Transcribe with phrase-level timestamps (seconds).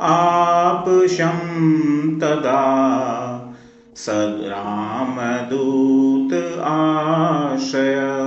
[0.00, 1.38] आपशं
[2.18, 2.64] तदा
[3.96, 4.06] स
[4.50, 6.32] रामदूत
[6.64, 8.25] आशय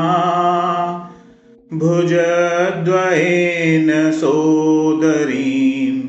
[1.72, 6.02] भुजद्वयेन सोदरीं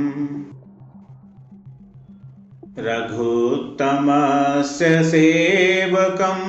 [2.78, 6.40] रघुत्तमस्य सेवकं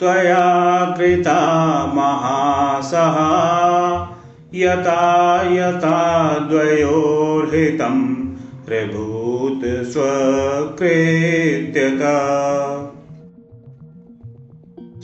[0.00, 0.42] त्वया
[0.98, 1.36] कृता
[1.86, 3.30] महासहा
[4.54, 5.04] यता
[5.52, 6.00] यता
[6.38, 7.96] द्वयोर्हितं
[8.66, 12.18] प्रभूत स्वकृत्यता।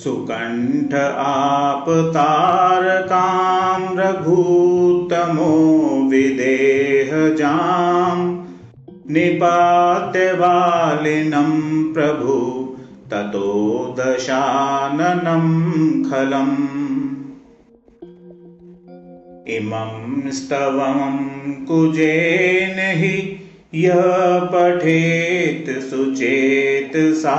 [0.04, 5.52] सुकण्ठ आपतारकां रघूतमो
[6.10, 7.99] विदेहजाम्
[9.10, 12.34] निपात्यवालिनं प्रभु
[13.10, 15.44] ततो दशाननं
[16.10, 16.56] खलम्।
[19.48, 23.40] इमं स्तवं कुजेन हि
[23.74, 27.36] यः पठेत् सुचेत् सा।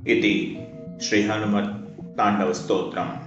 [0.06, 0.58] इति
[1.02, 3.25] श्रीहनुमत्ताण्डवस्तोत्रम्